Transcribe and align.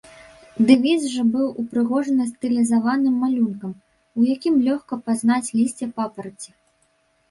Дэвіз 0.69 1.03
жа 1.15 1.25
быў 1.35 1.47
упрыгожаны 1.65 2.27
стылізаваным 2.31 3.15
малюнкам, 3.27 3.71
у 4.19 4.29
якім 4.35 4.61
лёгка 4.67 4.93
пазнаць 5.07 5.43
лісце 5.57 5.85
папараці. 5.99 6.51